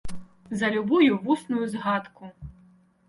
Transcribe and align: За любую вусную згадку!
За 0.61 0.67
любую 0.75 1.13
вусную 1.27 1.63
згадку! 1.75 2.23